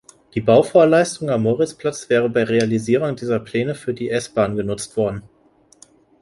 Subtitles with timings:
[0.33, 5.21] Die Bauvorleistung am Moritzplatz wäre bei Realisierung dieser Pläne für die S-Bahn genutzt worden.